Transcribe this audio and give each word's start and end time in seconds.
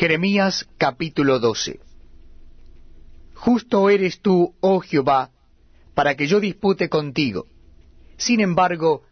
Jeremías 0.00 0.66
capítulo 0.78 1.40
12 1.40 1.78
Justo 3.34 3.90
eres 3.90 4.22
tú, 4.22 4.54
oh 4.60 4.80
Jehová, 4.80 5.30
para 5.92 6.14
que 6.16 6.26
yo 6.26 6.40
dispute 6.40 6.88
contigo. 6.88 7.44
Sin 8.16 8.40
embargo, 8.40 9.02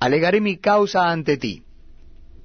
alegaré 0.00 0.40
mi 0.40 0.56
causa 0.56 1.10
ante 1.10 1.36
ti. 1.36 1.62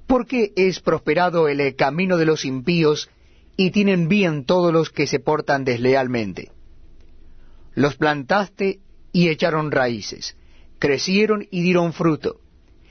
¿Por 0.06 0.26
qué 0.26 0.52
es 0.56 0.80
prosperado 0.80 1.48
el 1.48 1.74
camino 1.74 2.18
de 2.18 2.26
los 2.26 2.44
impíos 2.44 3.08
y 3.56 3.70
tienen 3.70 4.08
bien 4.08 4.44
todos 4.44 4.74
los 4.74 4.90
que 4.90 5.06
se 5.06 5.18
portan 5.18 5.64
deslealmente? 5.64 6.50
Los 7.74 7.96
plantaste 7.96 8.80
y 9.10 9.28
echaron 9.30 9.70
raíces, 9.70 10.36
crecieron 10.78 11.48
y 11.50 11.62
dieron 11.62 11.94
fruto. 11.94 12.42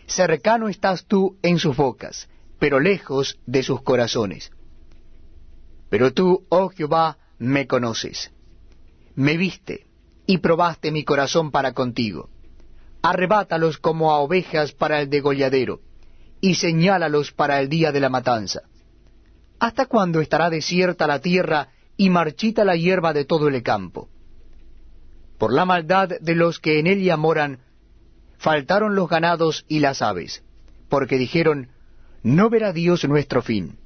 Cercano 0.07 0.67
estás 0.67 1.05
tú 1.05 1.37
en 1.43 1.59
sus 1.59 1.77
bocas, 1.77 2.27
pero 2.57 2.79
lejos 2.79 3.37
de 3.45 3.61
sus 3.61 3.83
corazones. 3.83 4.51
Pero 5.89 6.13
tú, 6.13 6.45
oh 6.49 6.69
Jehová, 6.69 7.17
me 7.37 7.67
conoces. 7.67 8.31
Me 9.15 9.37
viste 9.37 9.87
y 10.25 10.37
probaste 10.37 10.91
mi 10.91 11.03
corazón 11.03 11.51
para 11.51 11.73
contigo. 11.73 12.29
Arrebátalos 13.01 13.77
como 13.77 14.11
a 14.11 14.19
ovejas 14.19 14.73
para 14.73 15.01
el 15.01 15.09
degolladero, 15.09 15.79
y 16.41 16.55
señálalos 16.55 17.31
para 17.31 17.59
el 17.59 17.69
día 17.69 17.91
de 17.91 17.99
la 17.99 18.09
matanza. 18.09 18.61
¿Hasta 19.59 19.87
cuándo 19.87 20.21
estará 20.21 20.49
desierta 20.49 21.07
la 21.07 21.19
tierra 21.19 21.69
y 21.97 22.09
marchita 22.09 22.63
la 22.63 22.75
hierba 22.75 23.13
de 23.13 23.25
todo 23.25 23.47
el 23.47 23.61
campo? 23.63 24.09
Por 25.37 25.53
la 25.53 25.65
maldad 25.65 26.09
de 26.19 26.35
los 26.35 26.59
que 26.59 26.79
en 26.79 26.87
ella 26.87 27.17
moran, 27.17 27.59
faltaron 28.37 28.95
los 28.95 29.09
ganados 29.09 29.65
y 29.67 29.79
las 29.79 30.01
aves, 30.01 30.43
porque 30.89 31.17
dijeron, 31.17 31.69
no 32.23 32.49
verá 32.49 32.73
Dios 32.73 33.03
nuestro 33.05 33.41
fin. 33.41 33.77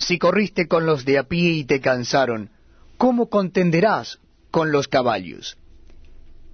Si 0.00 0.18
corriste 0.18 0.66
con 0.66 0.86
los 0.86 1.04
de 1.04 1.18
a 1.18 1.24
pie 1.24 1.50
y 1.52 1.64
te 1.64 1.80
cansaron, 1.80 2.50
¿cómo 2.96 3.28
contenderás 3.28 4.18
con 4.50 4.72
los 4.72 4.88
caballos? 4.88 5.58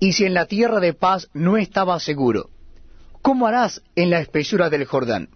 Y 0.01 0.13
si 0.13 0.25
en 0.25 0.35
la 0.35 0.47
tierra 0.47 0.81
de 0.81 0.95
paz 0.95 1.31
no 1.33 1.57
estabas 1.57 2.03
seguro, 2.03 2.51
¿cómo 3.23 3.47
harás 3.47 3.83
en 3.95 4.11
la 4.11 4.21
espesura 4.21 4.69
del 4.69 4.85
Jordán? 4.85 5.31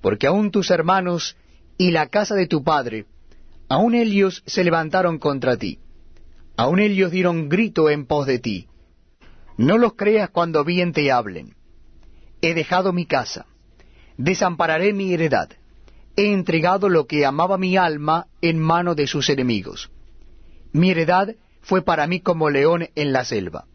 Porque 0.00 0.26
aun 0.26 0.50
tus 0.50 0.70
hermanos 0.70 1.36
y 1.78 1.92
la 1.92 2.08
casa 2.08 2.34
de 2.34 2.48
tu 2.48 2.64
padre, 2.64 3.06
aun 3.68 3.94
ellos 3.94 4.42
se 4.44 4.64
levantaron 4.64 5.18
contra 5.18 5.56
ti, 5.56 5.78
aun 6.56 6.80
ellos 6.80 7.12
dieron 7.12 7.48
grito 7.48 7.90
en 7.90 8.06
pos 8.06 8.26
de 8.26 8.40
ti. 8.40 8.68
No 9.56 9.78
los 9.78 9.94
creas 9.94 10.30
cuando 10.30 10.64
bien 10.64 10.92
te 10.92 11.12
hablen. 11.12 11.54
He 12.40 12.54
dejado 12.54 12.92
mi 12.92 13.06
casa, 13.06 13.46
desampararé 14.16 14.92
mi 14.92 15.14
heredad, 15.14 15.48
he 16.16 16.32
entregado 16.32 16.88
lo 16.88 17.06
que 17.06 17.24
amaba 17.24 17.58
mi 17.58 17.76
alma 17.76 18.26
en 18.40 18.58
mano 18.58 18.94
de 18.94 19.06
sus 19.06 19.28
enemigos. 19.28 19.90
Mi 20.72 20.90
heredad 20.90 21.34
fue 21.60 21.82
para 21.82 22.06
mí 22.06 22.20
como 22.20 22.50
león 22.50 22.88
en 22.94 23.12
la 23.12 23.24
selva. 23.24 23.66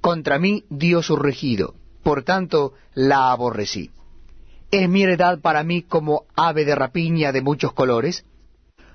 Contra 0.00 0.38
mí 0.38 0.64
dio 0.68 1.02
su 1.02 1.16
regido, 1.16 1.74
por 2.02 2.22
tanto 2.22 2.74
la 2.94 3.30
aborrecí. 3.30 3.90
¿Es 4.70 4.88
mi 4.88 5.02
heredad 5.02 5.40
para 5.40 5.62
mí 5.62 5.82
como 5.82 6.24
ave 6.34 6.64
de 6.64 6.74
rapiña 6.74 7.32
de 7.32 7.42
muchos 7.42 7.72
colores? 7.72 8.24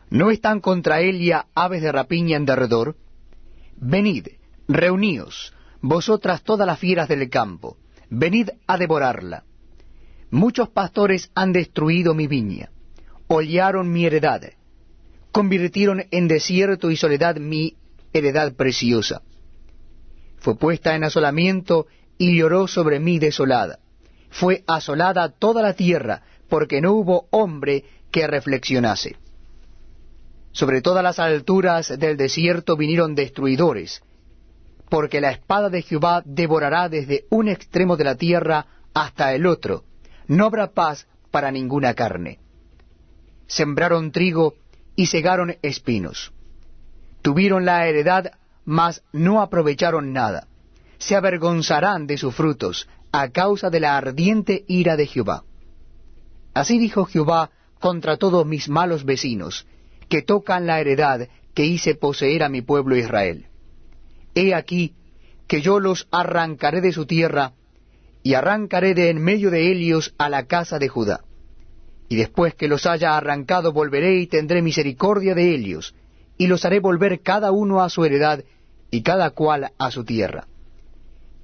¿No 0.09 0.31
están 0.31 0.59
contra 0.59 1.01
ella 1.01 1.47
aves 1.53 1.81
de 1.81 1.91
rapiña 1.91 2.35
en 2.35 2.45
derredor? 2.45 2.95
Venid, 3.77 4.27
reuníos, 4.67 5.53
vosotras 5.81 6.43
todas 6.43 6.67
las 6.67 6.79
fieras 6.79 7.07
del 7.07 7.29
campo, 7.29 7.77
venid 8.09 8.49
a 8.67 8.77
devorarla. 8.77 9.43
Muchos 10.31 10.69
pastores 10.69 11.31
han 11.33 11.53
destruido 11.53 12.13
mi 12.13 12.27
viña, 12.27 12.69
hollaron 13.27 13.91
mi 13.91 14.05
heredad, 14.05 14.43
convirtieron 15.31 16.03
en 16.11 16.27
desierto 16.27 16.91
y 16.91 16.97
soledad 16.97 17.37
mi 17.37 17.77
heredad 18.13 18.53
preciosa. 18.53 19.23
Fue 20.37 20.55
puesta 20.55 20.95
en 20.95 21.03
asolamiento 21.03 21.87
y 22.17 22.37
lloró 22.37 22.67
sobre 22.67 22.99
mí 22.99 23.17
desolada. 23.17 23.79
Fue 24.29 24.63
asolada 24.67 25.29
toda 25.29 25.63
la 25.63 25.73
tierra, 25.73 26.21
porque 26.47 26.81
no 26.81 26.93
hubo 26.93 27.27
hombre 27.31 27.85
que 28.11 28.27
reflexionase. 28.27 29.15
Sobre 30.51 30.81
todas 30.81 31.03
las 31.03 31.19
alturas 31.19 31.97
del 31.97 32.17
desierto 32.17 32.75
vinieron 32.75 33.15
destruidores, 33.15 34.01
porque 34.89 35.21
la 35.21 35.31
espada 35.31 35.69
de 35.69 35.81
Jehová 35.81 36.21
devorará 36.25 36.89
desde 36.89 37.25
un 37.29 37.47
extremo 37.47 37.97
de 37.97 38.03
la 38.03 38.15
tierra 38.15 38.65
hasta 38.93 39.33
el 39.33 39.45
otro, 39.45 39.83
no 40.29 40.45
habrá 40.45 40.71
paz 40.71 41.07
para 41.31 41.51
ninguna 41.51 41.93
carne. 41.95 42.39
Sembraron 43.47 44.11
trigo 44.11 44.53
y 44.95 45.07
cegaron 45.07 45.57
espinos. 45.63 46.31
Tuvieron 47.21 47.65
la 47.65 47.87
heredad, 47.87 48.31
mas 48.63 49.03
no 49.11 49.41
aprovecharon 49.41 50.13
nada. 50.13 50.47
Se 50.99 51.15
avergonzarán 51.15 52.05
de 52.05 52.17
sus 52.17 52.35
frutos 52.35 52.87
a 53.11 53.29
causa 53.29 53.69
de 53.71 53.79
la 53.79 53.97
ardiente 53.97 54.65
ira 54.67 54.95
de 54.95 55.07
Jehová. 55.07 55.43
Así 56.53 56.77
dijo 56.77 57.05
Jehová 57.05 57.49
contra 57.79 58.17
todos 58.17 58.45
mis 58.45 58.69
malos 58.69 59.05
vecinos, 59.05 59.65
que 60.09 60.21
tocan 60.21 60.67
la 60.67 60.79
heredad 60.79 61.27
que 61.55 61.65
hice 61.65 61.95
poseer 61.95 62.43
a 62.43 62.49
mi 62.49 62.61
pueblo 62.61 62.95
Israel. 62.95 63.47
He 64.35 64.53
aquí 64.53 64.93
que 65.47 65.61
yo 65.61 65.79
los 65.79 66.07
arrancaré 66.11 66.81
de 66.81 66.93
su 66.93 67.07
tierra 67.07 67.53
y 68.23 68.33
arrancaré 68.33 68.93
de 68.93 69.09
en 69.09 69.21
medio 69.21 69.49
de 69.51 69.71
ellos 69.71 70.13
a 70.17 70.29
la 70.29 70.45
casa 70.45 70.79
de 70.79 70.87
Judá. 70.87 71.21
Y 72.07 72.15
después 72.15 72.55
que 72.55 72.67
los 72.67 72.85
haya 72.85 73.15
arrancado 73.15 73.71
volveré 73.71 74.19
y 74.19 74.27
tendré 74.27 74.61
misericordia 74.61 75.35
de 75.35 75.53
ellos, 75.53 75.95
y 76.37 76.47
los 76.47 76.65
haré 76.65 76.79
volver 76.79 77.21
cada 77.21 77.51
uno 77.51 77.81
a 77.81 77.89
su 77.89 78.03
heredad, 78.03 78.43
y 78.91 79.01
cada 79.03 79.29
cual 79.31 79.71
a 79.77 79.91
su 79.91 80.03
tierra. 80.03 80.47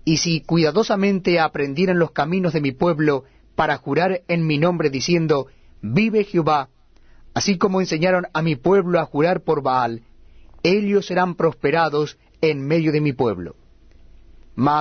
Y 0.03 0.17
si 0.17 0.41
cuidadosamente 0.41 1.39
aprendieran 1.39 1.99
los 1.99 2.11
caminos 2.11 2.53
de 2.53 2.61
mi 2.61 2.71
pueblo 2.71 3.23
para 3.55 3.77
jurar 3.77 4.21
en 4.27 4.45
mi 4.45 4.57
nombre 4.57 4.89
diciendo, 4.89 5.47
Vive 5.81 6.23
Jehová, 6.23 6.69
así 7.33 7.57
como 7.57 7.81
enseñaron 7.81 8.25
a 8.33 8.41
mi 8.41 8.55
pueblo 8.55 8.99
a 8.99 9.05
jurar 9.05 9.41
por 9.41 9.61
Baal, 9.61 10.03
ellos 10.63 11.05
serán 11.05 11.35
prosperados 11.35 12.17
en 12.41 12.65
medio 12.65 12.91
de 12.91 13.01
mi 13.01 13.13
pueblo. 13.13 13.55
Mas 14.55 14.73